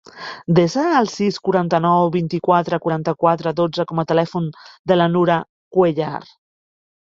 [0.59, 4.51] Desa el sis, quaranta-nou, vint-i-quatre, quaranta-quatre, dotze com a telèfon
[4.93, 5.41] de la Nura
[5.79, 6.19] Cuellar.